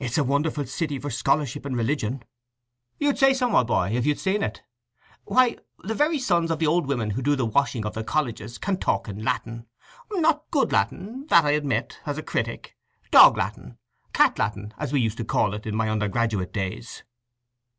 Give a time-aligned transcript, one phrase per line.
[0.00, 2.22] "It's a wonderful city for scholarship and religion?"
[2.98, 4.62] "You'd say so, my boy, if you'd seen it.
[5.26, 8.56] Why, the very sons of the old women who do the washing of the colleges
[8.56, 12.74] can talk in Latin—not good Latin, that I admit, as a critic:
[13.10, 17.02] dog Latin—cat Latin, as we used to call it in my undergraduate days."